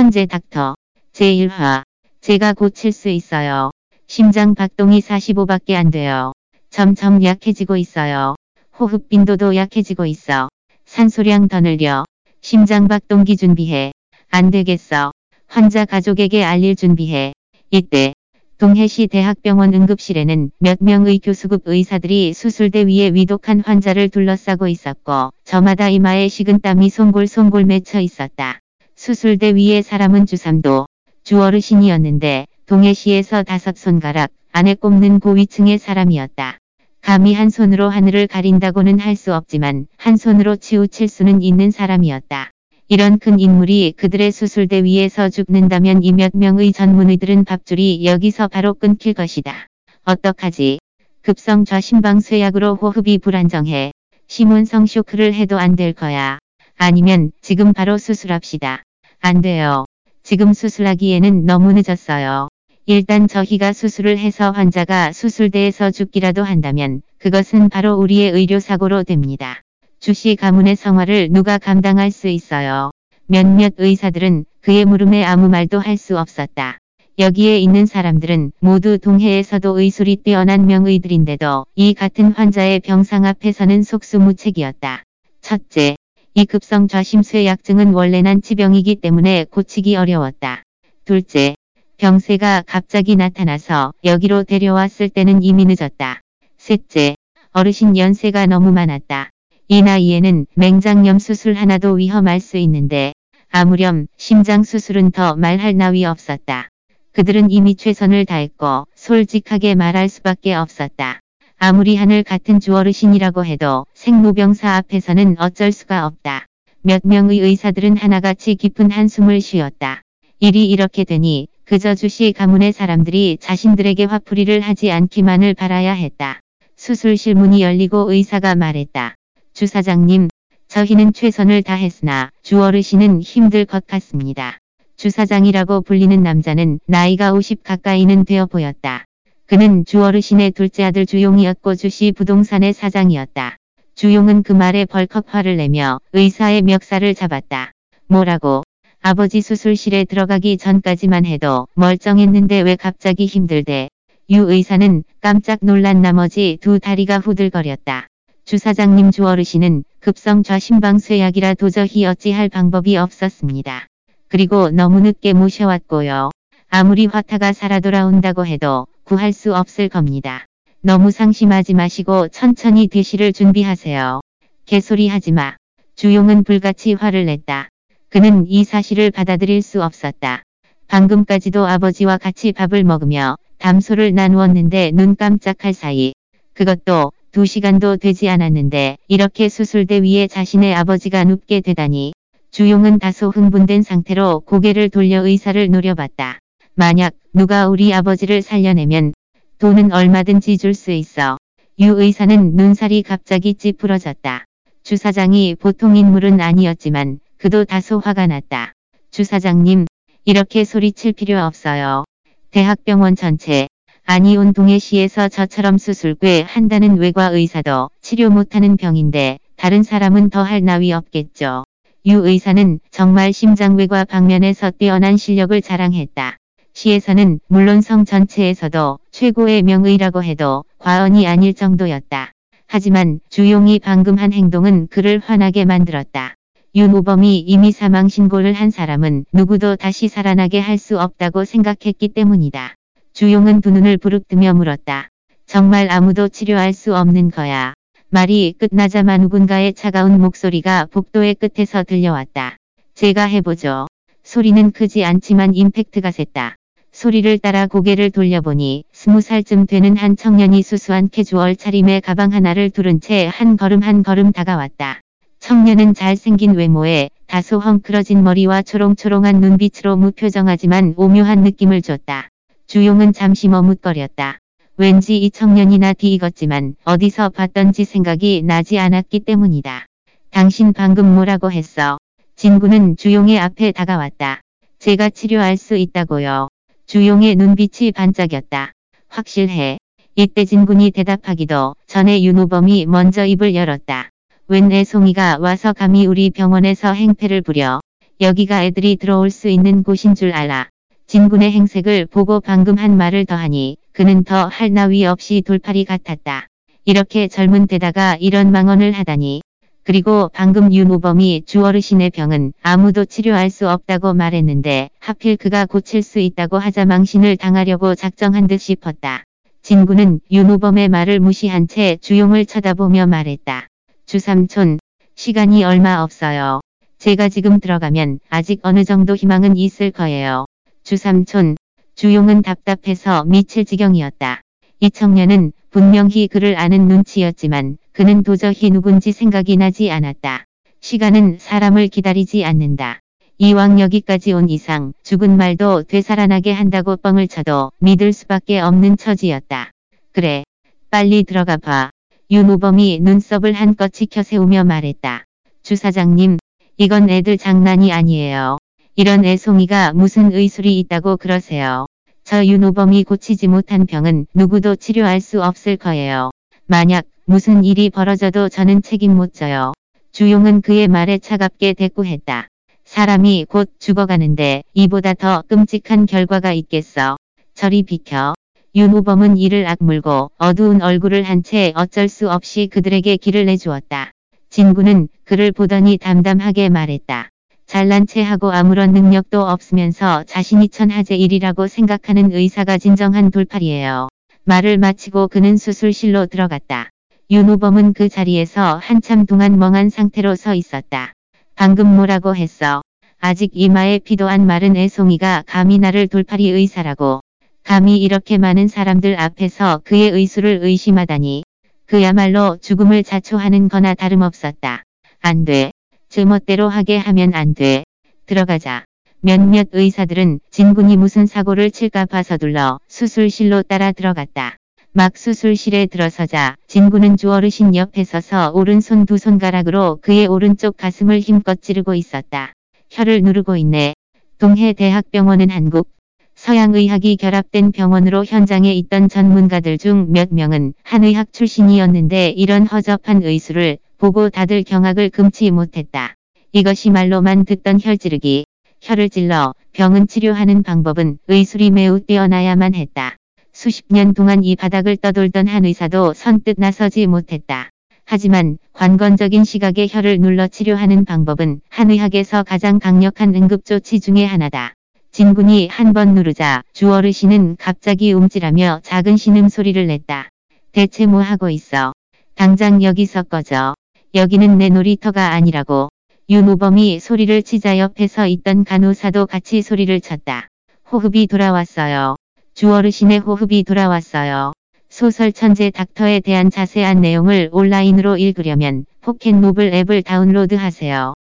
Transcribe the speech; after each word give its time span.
천재 0.00 0.24
닥터. 0.24 0.76
제1화. 1.12 1.82
제가 2.22 2.54
고칠 2.54 2.90
수 2.90 3.10
있어요. 3.10 3.70
심장 4.06 4.54
박동이 4.54 5.02
45밖에 5.02 5.74
안 5.74 5.90
돼요. 5.90 6.32
점점 6.70 7.22
약해지고 7.22 7.76
있어요. 7.76 8.34
호흡 8.78 9.10
빈도도 9.10 9.54
약해지고 9.56 10.06
있어. 10.06 10.48
산소량 10.86 11.48
더 11.48 11.60
늘려. 11.60 12.04
심장 12.40 12.88
박동기 12.88 13.36
준비해. 13.36 13.92
안 14.30 14.50
되겠어. 14.50 15.12
환자 15.46 15.84
가족에게 15.84 16.44
알릴 16.44 16.76
준비해. 16.76 17.34
이때 17.68 18.14
동해시 18.56 19.06
대학병원 19.06 19.74
응급실에는 19.74 20.50
몇 20.60 20.78
명의 20.80 21.18
교수급 21.18 21.64
의사들이 21.66 22.32
수술대 22.32 22.84
위에 22.84 23.10
위독한 23.12 23.60
환자를 23.60 24.08
둘러싸고 24.08 24.66
있었고 24.66 25.34
저마다 25.44 25.90
이마에 25.90 26.28
식은 26.28 26.62
땀이 26.62 26.88
송골송골 26.88 27.66
맺혀 27.66 28.00
있었다. 28.00 28.60
수술대 29.04 29.54
위에 29.54 29.80
사람은 29.80 30.26
주삼도 30.26 30.86
주어르신이었는데 31.24 32.44
동해시에서 32.66 33.44
다섯 33.44 33.78
손가락 33.78 34.30
안에 34.52 34.74
꼽는 34.74 35.20
고위층의 35.20 35.78
사람이었다. 35.78 36.58
감히 37.00 37.32
한 37.32 37.48
손으로 37.48 37.88
하늘을 37.88 38.26
가린다고는 38.26 38.98
할 38.98 39.16
수 39.16 39.34
없지만 39.34 39.86
한 39.96 40.18
손으로 40.18 40.56
치우칠 40.56 41.08
수는 41.08 41.40
있는 41.40 41.70
사람이었다. 41.70 42.50
이런 42.88 43.18
큰 43.18 43.40
인물이 43.40 43.94
그들의 43.96 44.32
수술대 44.32 44.84
위에서 44.84 45.30
죽는다면 45.30 46.02
이 46.02 46.12
몇 46.12 46.32
명의 46.34 46.70
전문의들은 46.70 47.44
밥줄이 47.46 48.04
여기서 48.04 48.48
바로 48.48 48.74
끊길 48.74 49.14
것이다. 49.14 49.66
어떡하지? 50.04 50.78
급성 51.22 51.64
좌심방 51.64 52.20
쇠약으로 52.20 52.74
호흡이 52.74 53.16
불안정해. 53.16 53.92
심원성 54.28 54.84
쇼크를 54.84 55.32
해도 55.32 55.58
안 55.58 55.74
될 55.74 55.94
거야. 55.94 56.38
아니면 56.76 57.32
지금 57.40 57.72
바로 57.72 57.96
수술합시다. 57.96 58.82
안 59.20 59.42
돼요. 59.42 59.84
지금 60.22 60.52
수술하기에는 60.52 61.44
너무 61.44 61.72
늦었어요. 61.74 62.48
일단 62.86 63.28
저희가 63.28 63.72
수술을 63.72 64.18
해서 64.18 64.50
환자가 64.50 65.12
수술대에서 65.12 65.90
죽기라도 65.90 66.42
한다면 66.42 67.02
그것은 67.18 67.68
바로 67.68 67.96
우리의 67.96 68.32
의료사고로 68.32 69.04
됩니다. 69.04 69.60
주시 70.00 70.36
가문의 70.36 70.74
성화를 70.74 71.28
누가 71.30 71.58
감당할 71.58 72.10
수 72.10 72.28
있어요. 72.28 72.90
몇몇 73.26 73.74
의사들은 73.76 74.46
그의 74.62 74.86
물음에 74.86 75.24
아무 75.24 75.48
말도 75.48 75.78
할 75.78 75.96
수 75.98 76.18
없었다. 76.18 76.78
여기에 77.18 77.58
있는 77.58 77.84
사람들은 77.84 78.52
모두 78.60 78.98
동해에서도 78.98 79.78
의술이 79.78 80.16
뛰어난 80.24 80.66
명의들인데도 80.66 81.66
이 81.74 81.92
같은 81.92 82.32
환자의 82.32 82.80
병상 82.80 83.26
앞에서는 83.26 83.82
속수무책이었다. 83.82 85.02
첫째, 85.42 85.96
이 86.40 86.46
급성 86.46 86.88
좌심쇠약증은 86.88 87.92
원래 87.92 88.22
난치병이기 88.22 88.96
때문에 88.96 89.44
고치기 89.50 89.94
어려웠다. 89.96 90.62
둘째, 91.04 91.54
병세가 91.98 92.64
갑자기 92.66 93.14
나타나서 93.14 93.92
여기로 94.04 94.44
데려왔을 94.44 95.10
때는 95.10 95.42
이미 95.42 95.66
늦었다. 95.66 96.22
셋째, 96.56 97.14
어르신 97.52 97.98
연세가 97.98 98.46
너무 98.46 98.72
많았다. 98.72 99.28
이 99.68 99.82
나이에는 99.82 100.46
맹장염 100.54 101.18
수술 101.18 101.52
하나도 101.52 101.92
위험할 101.92 102.40
수 102.40 102.56
있는데 102.56 103.12
아무렴 103.50 104.06
심장 104.16 104.62
수술은 104.62 105.10
더 105.10 105.36
말할 105.36 105.76
나위 105.76 106.06
없었다. 106.06 106.68
그들은 107.12 107.50
이미 107.50 107.74
최선을 107.74 108.24
다했고 108.24 108.86
솔직하게 108.94 109.74
말할 109.74 110.08
수밖에 110.08 110.54
없었다. 110.54 111.19
아무리 111.62 111.94
하늘 111.94 112.22
같은 112.22 112.58
주어르신이라고 112.58 113.44
해도 113.44 113.84
생로병사 113.92 114.76
앞에서는 114.76 115.36
어쩔 115.38 115.72
수가 115.72 116.06
없다. 116.06 116.46
몇 116.80 117.02
명의 117.04 117.38
의사들은 117.38 117.98
하나같이 117.98 118.54
깊은 118.54 118.90
한숨을 118.90 119.42
쉬었다. 119.42 120.00
일이 120.38 120.70
이렇게 120.70 121.04
되니 121.04 121.48
그저 121.66 121.94
주시 121.94 122.32
가문의 122.32 122.72
사람들이 122.72 123.36
자신들에게 123.42 124.04
화풀이를 124.04 124.60
하지 124.60 124.90
않기만을 124.90 125.52
바라야 125.52 125.92
했다. 125.92 126.40
수술실 126.76 127.34
문이 127.34 127.60
열리고 127.60 128.10
의사가 128.10 128.54
말했다. 128.54 129.14
주사장님, 129.52 130.28
저희는 130.68 131.12
최선을 131.12 131.62
다했으나 131.62 132.30
주어르신은 132.42 133.20
힘들 133.20 133.66
것 133.66 133.86
같습니다. 133.86 134.56
주사장이라고 134.96 135.82
불리는 135.82 136.22
남자는 136.22 136.80
나이가 136.86 137.34
50 137.34 137.64
가까이는 137.64 138.24
되어 138.24 138.46
보였다. 138.46 139.04
그는 139.50 139.84
주어르신의 139.84 140.52
둘째 140.52 140.84
아들 140.84 141.06
주용이었고 141.06 141.74
주시 141.74 142.12
부동산의 142.12 142.72
사장이었다. 142.72 143.56
주용은 143.96 144.44
그 144.44 144.52
말에 144.52 144.84
벌컥 144.84 145.24
화를 145.26 145.56
내며 145.56 145.98
의사의 146.12 146.62
멱살을 146.62 147.16
잡았다. 147.16 147.72
뭐라고? 148.06 148.62
아버지 149.00 149.40
수술실에 149.40 150.04
들어가기 150.04 150.56
전까지만 150.56 151.26
해도 151.26 151.66
멀쩡했는데 151.74 152.60
왜 152.60 152.76
갑자기 152.76 153.26
힘들대? 153.26 153.88
유 154.30 154.48
의사는 154.48 155.02
깜짝 155.20 155.58
놀란 155.62 156.00
나머지 156.00 156.56
두 156.60 156.78
다리가 156.78 157.18
후들거렸다. 157.18 158.06
주사장님 158.44 159.10
주어르신은 159.10 159.82
급성 159.98 160.44
좌심방쇠약이라 160.44 161.54
도저히 161.54 162.04
어찌할 162.04 162.50
방법이 162.50 162.96
없었습니다. 162.96 163.88
그리고 164.28 164.70
너무 164.70 165.00
늦게 165.00 165.32
모셔왔고요. 165.32 166.30
아무리 166.68 167.06
화타가 167.06 167.52
살아 167.52 167.80
돌아온다고 167.80 168.46
해도 168.46 168.86
구할 169.10 169.32
수 169.32 169.52
없을 169.52 169.88
겁니다. 169.88 170.46
너무 170.82 171.10
상심하지 171.10 171.74
마시고 171.74 172.28
천천히 172.28 172.86
대시를 172.86 173.32
준비하세요. 173.32 174.20
개소리 174.66 175.08
하지 175.08 175.32
마. 175.32 175.56
주용은 175.96 176.44
불같이 176.44 176.92
화를 176.92 177.26
냈다. 177.26 177.70
그는 178.08 178.46
이 178.46 178.62
사실을 178.62 179.10
받아들일 179.10 179.62
수 179.62 179.82
없었다. 179.82 180.44
방금까지도 180.86 181.66
아버지와 181.66 182.18
같이 182.18 182.52
밥을 182.52 182.84
먹으며 182.84 183.34
담소를 183.58 184.14
나누었는데 184.14 184.92
눈 184.92 185.16
깜짝할 185.16 185.74
사이 185.74 186.12
그것도 186.54 187.10
두 187.32 187.46
시간도 187.46 187.96
되지 187.96 188.28
않았는데 188.28 188.96
이렇게 189.08 189.48
수술대 189.48 190.02
위에 190.04 190.28
자신의 190.28 190.72
아버지가 190.76 191.24
눕게 191.24 191.62
되다니 191.62 192.12
주용은 192.52 193.00
다소 193.00 193.30
흥분된 193.30 193.82
상태로 193.82 194.42
고개를 194.46 194.88
돌려 194.88 195.26
의사를 195.26 195.68
노려봤다. 195.68 196.38
만약 196.80 197.12
누가 197.34 197.68
우리 197.68 197.92
아버지를 197.92 198.40
살려내면 198.40 199.12
돈은 199.58 199.92
얼마든지 199.92 200.56
줄 200.56 200.72
수 200.72 200.92
있어. 200.92 201.36
유 201.78 202.00
의사는 202.00 202.56
눈살이 202.56 203.02
갑자기 203.02 203.52
찌푸러졌다. 203.52 204.46
주사장이 204.82 205.56
보통 205.56 205.94
인물은 205.94 206.40
아니었지만 206.40 207.20
그도 207.36 207.66
다소 207.66 207.98
화가 207.98 208.26
났다. 208.28 208.72
주사장님, 209.10 209.84
이렇게 210.24 210.64
소리칠 210.64 211.12
필요 211.12 211.44
없어요. 211.44 212.04
대학병원 212.50 213.14
전체, 213.14 213.68
아니 214.06 214.38
온 214.38 214.54
동해시에서 214.54 215.28
저처럼 215.28 215.76
수술괴 215.76 216.46
한다는 216.48 216.96
외과 216.96 217.26
의사도 217.26 217.90
치료 218.00 218.30
못하는 218.30 218.78
병인데 218.78 219.38
다른 219.56 219.82
사람은 219.82 220.30
더 220.30 220.42
할 220.42 220.64
나위 220.64 220.94
없겠죠. 220.94 221.64
유 222.06 222.26
의사는 222.26 222.80
정말 222.90 223.34
심장외과 223.34 224.06
방면에서 224.06 224.70
뛰어난 224.70 225.18
실력을 225.18 225.60
자랑했다. 225.60 226.38
시에서는 226.72 227.40
물론 227.48 227.80
성 227.80 228.04
전체에서도 228.04 228.98
최고의 229.10 229.62
명의라고 229.62 230.22
해도 230.24 230.64
과언이 230.78 231.26
아닐 231.26 231.54
정도였다. 231.54 232.32
하지만 232.66 233.20
주용이 233.28 233.78
방금 233.78 234.16
한 234.16 234.32
행동은 234.32 234.86
그를 234.88 235.18
화나게 235.18 235.64
만들었다. 235.64 236.34
윤우범이 236.74 237.40
이미 237.40 237.72
사망 237.72 238.08
신고를 238.08 238.52
한 238.52 238.70
사람은 238.70 239.24
누구도 239.32 239.74
다시 239.76 240.06
살아나게 240.08 240.60
할 240.60 240.78
수 240.78 241.00
없다고 241.00 241.44
생각했기 241.44 242.08
때문이다. 242.08 242.74
주용은 243.12 243.60
두 243.60 243.70
눈을 243.70 243.98
부릅뜨며 243.98 244.54
물었다. 244.54 245.08
정말 245.46 245.90
아무도 245.90 246.28
치료할 246.28 246.72
수 246.72 246.96
없는 246.96 247.32
거야. 247.32 247.74
말이 248.08 248.54
끝나자마 248.56 249.18
누군가의 249.18 249.74
차가운 249.74 250.20
목소리가 250.20 250.86
복도의 250.92 251.34
끝에서 251.34 251.82
들려왔다. 251.82 252.56
제가 252.94 253.24
해보죠. 253.24 253.88
소리는 254.22 254.70
크지 254.70 255.04
않지만 255.04 255.54
임팩트가 255.54 256.12
셌다. 256.12 256.54
소리를 257.00 257.38
따라 257.38 257.66
고개를 257.66 258.10
돌려보니 258.10 258.84
스무 258.92 259.22
살쯤 259.22 259.64
되는 259.64 259.96
한 259.96 260.16
청년이 260.18 260.62
수수한 260.62 261.08
캐주얼 261.08 261.56
차림의 261.56 262.02
가방 262.02 262.34
하나를 262.34 262.68
두른 262.68 263.00
채 263.00 263.26
한 263.26 263.56
걸음 263.56 263.80
한 263.80 264.02
걸음 264.02 264.32
다가왔다. 264.32 265.00
청년은 265.38 265.94
잘생긴 265.94 266.52
외모에 266.56 267.08
다소 267.26 267.58
헝클어진 267.58 268.22
머리와 268.22 268.60
초롱초롱한 268.60 269.40
눈빛으로 269.40 269.96
무표정하지만 269.96 270.92
오묘한 270.98 271.40
느낌을 271.42 271.80
줬다. 271.80 272.28
주용은 272.66 273.14
잠시 273.14 273.48
머뭇거렸다. 273.48 274.36
왠지 274.76 275.16
이 275.16 275.30
청년이 275.30 275.78
나 275.78 275.94
뒤 275.94 276.12
익었지만 276.12 276.74
어디서 276.84 277.30
봤던지 277.30 277.86
생각이 277.86 278.42
나지 278.42 278.78
않았기 278.78 279.20
때문이다. 279.20 279.86
당신 280.28 280.74
방금 280.74 281.14
뭐라고 281.14 281.50
했어? 281.50 281.96
진구는 282.36 282.98
주용의 282.98 283.38
앞에 283.38 283.72
다가왔다. 283.72 284.42
제가 284.78 285.08
치료할 285.08 285.56
수 285.56 285.76
있다고요. 285.76 286.49
주용의 286.90 287.36
눈빛이 287.36 287.92
반짝였다. 287.92 288.72
확실해. 289.06 289.78
이때 290.16 290.44
진군이 290.44 290.90
대답하기도 290.90 291.76
전에 291.86 292.20
윤호범이 292.24 292.86
먼저 292.86 293.24
입을 293.24 293.54
열었다. 293.54 294.10
웬 294.48 294.72
애송이가 294.72 295.38
와서 295.38 295.72
감히 295.72 296.06
우리 296.06 296.30
병원에서 296.30 296.92
행패를 296.92 297.42
부려. 297.42 297.78
여기가 298.20 298.64
애들이 298.64 298.96
들어올 298.96 299.30
수 299.30 299.48
있는 299.48 299.84
곳인 299.84 300.16
줄 300.16 300.32
알아. 300.32 300.68
진군의 301.06 301.52
행색을 301.52 302.06
보고 302.06 302.40
방금 302.40 302.76
한 302.76 302.96
말을 302.96 303.24
더하니 303.24 303.76
그는 303.92 304.24
더 304.24 304.48
할 304.48 304.74
나위 304.74 305.04
없이 305.04 305.42
돌팔이 305.46 305.84
같았다. 305.84 306.48
이렇게 306.86 307.28
젊은 307.28 307.68
데다가 307.68 308.16
이런 308.18 308.50
망언을 308.50 308.90
하다니. 308.90 309.42
그리고 309.82 310.30
방금 310.32 310.72
윤우범이 310.72 311.44
주어르신의 311.46 312.10
병은 312.10 312.52
아무도 312.62 313.04
치료할 313.04 313.50
수 313.50 313.68
없다고 313.68 314.14
말했는데 314.14 314.90
하필 314.98 315.36
그가 315.36 315.66
고칠 315.66 316.02
수 316.02 316.18
있다고 316.18 316.58
하자 316.58 316.84
망신을 316.84 317.36
당하려고 317.36 317.94
작정한 317.94 318.46
듯 318.46 318.58
싶었다. 318.58 319.24
진구는 319.62 320.20
윤우범의 320.30 320.88
말을 320.88 321.20
무시한 321.20 321.66
채 321.66 321.96
주용을 322.00 322.46
쳐다보며 322.46 323.06
말했다. 323.06 323.68
주삼촌, 324.06 324.78
시간이 325.14 325.64
얼마 325.64 326.02
없어요. 326.02 326.60
제가 326.98 327.28
지금 327.28 327.60
들어가면 327.60 328.20
아직 328.28 328.60
어느 328.62 328.84
정도 328.84 329.14
희망은 329.16 329.56
있을 329.56 329.90
거예요. 329.90 330.44
주삼촌, 330.82 331.56
주용은 331.94 332.42
답답해서 332.42 333.24
미칠 333.24 333.64
지경이었다. 333.64 334.42
이 334.80 334.90
청년은 334.90 335.52
분명히 335.70 336.26
그를 336.26 336.58
아는 336.58 336.88
눈치였지만 336.88 337.76
그는 337.92 338.22
도저히 338.22 338.70
누군지 338.70 339.12
생각이 339.12 339.56
나지 339.56 339.90
않았다. 339.90 340.44
시간은 340.80 341.38
사람을 341.38 341.88
기다리지 341.88 342.44
않는다. 342.44 343.00
이왕 343.38 343.80
여기까지 343.80 344.32
온 344.32 344.48
이상 344.48 344.92
죽은 345.02 345.36
말도 345.36 345.84
되살아나게 345.84 346.52
한다고 346.52 346.96
뻥을 346.96 347.26
쳐도 347.26 347.72
믿을 347.78 348.12
수밖에 348.12 348.60
없는 348.60 348.96
처지였다. 348.96 349.70
그래. 350.12 350.44
빨리 350.90 351.24
들어가 351.24 351.56
봐. 351.56 351.90
윤우범이 352.30 353.00
눈썹을 353.00 353.52
한껏 353.52 353.92
치켜 353.92 354.22
세우며 354.22 354.64
말했다. 354.64 355.24
주사장님, 355.62 356.38
이건 356.76 357.10
애들 357.10 357.38
장난이 357.38 357.92
아니에요. 357.92 358.58
이런 358.94 359.24
애송이가 359.24 359.92
무슨 359.94 360.32
의술이 360.32 360.78
있다고 360.80 361.16
그러세요. 361.16 361.86
저 362.24 362.44
윤호범이 362.44 363.04
고치지 363.04 363.48
못한 363.48 363.86
병은 363.86 364.26
누구도 364.34 364.76
치료할 364.76 365.20
수 365.20 365.42
없을 365.42 365.76
거예요. 365.76 366.30
만약 366.66 367.04
무슨 367.30 367.62
일이 367.62 367.90
벌어져도 367.90 368.48
저는 368.48 368.82
책임 368.82 369.14
못 369.14 369.32
져요. 369.32 369.72
주용은 370.10 370.62
그의 370.62 370.88
말에 370.88 371.18
차갑게 371.18 371.74
대꾸했다. 371.74 372.48
사람이 372.84 373.46
곧 373.48 373.70
죽어가는데 373.78 374.64
이보다 374.74 375.14
더 375.14 375.44
끔찍한 375.46 376.06
결과가 376.06 376.52
있겠어. 376.54 377.16
저리 377.54 377.84
비켜. 377.84 378.34
윤호범은 378.74 379.36
이를 379.36 379.68
악물고 379.68 380.32
어두운 380.38 380.82
얼굴을 380.82 381.22
한 381.22 381.44
채 381.44 381.72
어쩔 381.76 382.08
수 382.08 382.28
없이 382.28 382.66
그들에게 382.66 383.16
길을 383.18 383.46
내주었다. 383.46 384.10
진구는 384.48 385.06
그를 385.22 385.52
보더니 385.52 385.98
담담하게 385.98 386.68
말했다. 386.68 387.28
잘난 387.64 388.08
체하고 388.08 388.50
아무런 388.50 388.90
능력도 388.90 389.40
없으면서 389.40 390.24
자신이 390.24 390.68
천하제 390.68 391.14
일이라고 391.14 391.68
생각하는 391.68 392.32
의사가 392.32 392.78
진정한 392.78 393.30
돌팔이에요. 393.30 394.08
말을 394.42 394.78
마치고 394.78 395.28
그는 395.28 395.56
수술실로 395.56 396.26
들어갔다. 396.26 396.90
윤호범은 397.30 397.92
그 397.92 398.08
자리에서 398.08 398.78
한참 398.82 399.24
동안 399.24 399.56
멍한 399.56 399.88
상태로 399.88 400.34
서 400.34 400.52
있었다. 400.52 401.12
방금 401.54 401.86
뭐라고 401.94 402.34
했어? 402.34 402.82
아직 403.20 403.52
이마에 403.54 404.00
피도 404.00 404.28
안 404.28 404.46
마른 404.46 404.74
애송이가 404.74 405.44
감히 405.46 405.78
나를 405.78 406.08
돌팔이 406.08 406.50
의사라고. 406.50 407.20
감히 407.62 407.98
이렇게 407.98 408.36
많은 408.36 408.66
사람들 408.66 409.20
앞에서 409.20 409.80
그의 409.84 410.10
의술을 410.10 410.58
의심하다니. 410.62 411.44
그야말로 411.86 412.56
죽음을 412.60 413.04
자초하는 413.04 413.68
거나 413.68 413.94
다름없었다. 413.94 414.82
안 415.20 415.44
돼. 415.44 415.70
제멋대로 416.08 416.68
하게 416.68 416.96
하면 416.96 417.34
안 417.34 417.54
돼. 417.54 417.84
들어가자. 418.26 418.82
몇몇 419.20 419.68
의사들은 419.70 420.40
진군이 420.50 420.96
무슨 420.96 421.26
사고를 421.26 421.70
칠까 421.70 422.06
봐 422.06 422.24
서 422.24 422.38
둘러 422.38 422.80
수술실로 422.88 423.62
따라 423.62 423.92
들어갔다. 423.92 424.56
막 424.92 425.16
수술실에 425.16 425.86
들어서자 425.86 426.56
진군은 426.66 427.16
주어르신 427.16 427.76
옆에 427.76 428.02
서서 428.02 428.50
오른손 428.54 429.06
두 429.06 429.18
손가락으로 429.18 430.00
그의 430.02 430.26
오른쪽 430.26 430.76
가슴을 430.76 431.20
힘껏 431.20 431.62
찌르고 431.62 431.94
있었다. 431.94 432.52
혀를 432.90 433.22
누르고 433.22 433.56
있네. 433.56 433.94
동해대학병원은 434.38 435.50
한국, 435.50 435.90
서양의학이 436.34 437.16
결합된 437.18 437.70
병원으로 437.70 438.24
현장에 438.24 438.72
있던 438.74 439.08
전문가들 439.08 439.78
중 439.78 440.10
몇 440.10 440.34
명은 440.34 440.74
한의학 440.82 441.32
출신이었는데 441.32 442.30
이런 442.30 442.66
허접한 442.66 443.22
의술을 443.22 443.78
보고 443.96 444.28
다들 444.28 444.64
경악을 444.64 445.10
금치 445.10 445.52
못했다. 445.52 446.14
이것이 446.50 446.90
말로만 446.90 447.44
듣던 447.44 447.78
혈찌르기. 447.80 448.44
혀를 448.80 449.08
찔러 449.08 449.54
병은 449.72 450.08
치료하는 450.08 450.64
방법은 450.64 451.18
의술이 451.28 451.70
매우 451.70 452.00
뛰어나야만 452.00 452.74
했다. 452.74 453.18
수십 453.52 453.86
년 453.90 454.14
동안 454.14 454.44
이 454.44 454.56
바닥을 454.56 454.96
떠돌던 454.96 455.48
한 455.48 455.64
의사도 455.64 456.14
선뜻 456.14 456.56
나서지 456.58 457.06
못했다. 457.06 457.70
하지만 458.04 458.58
관건적인 458.72 459.44
시각에 459.44 459.86
혀를 459.88 460.18
눌러 460.20 460.48
치료하는 460.48 461.04
방법은 461.04 461.60
한의학에서 461.68 462.42
가장 462.42 462.78
강력한 462.78 463.34
응급조치 463.34 464.00
중의 464.00 464.26
하나다. 464.26 464.74
진군이 465.12 465.68
한 465.68 465.92
번 465.92 466.14
누르자 466.14 466.62
주어르신은 466.72 467.56
갑자기 467.58 468.12
움찔하며 468.12 468.80
작은 468.84 469.16
신음 469.16 469.48
소리를 469.48 469.86
냈다. 469.86 470.28
대체 470.72 471.06
뭐 471.06 471.20
하고 471.20 471.50
있어? 471.50 471.92
당장 472.34 472.82
여기서 472.82 473.24
꺼져. 473.24 473.74
여기는 474.14 474.58
내 474.58 474.68
놀이터가 474.68 475.32
아니라고. 475.32 475.88
윤우범이 476.28 477.00
소리를 477.00 477.42
치자 477.42 477.78
옆에서 477.78 478.28
있던 478.28 478.64
간호사도 478.64 479.26
같이 479.26 479.62
소리를 479.62 480.00
쳤다. 480.00 480.46
호흡이 480.90 481.26
돌아왔어요. 481.26 482.16
주어르신의 482.60 483.20
호흡이 483.20 483.62
돌아왔어요. 483.62 484.52
소설 484.90 485.32
천재 485.32 485.70
닥터에 485.70 486.20
대한 486.20 486.50
자세한 486.50 487.00
내용을 487.00 487.48
온라인으로 487.52 488.18
읽으려면 488.18 488.84
포켓노블 489.00 489.72
앱을 489.72 490.02
다운로드 490.02 490.56
하세요. 490.56 491.14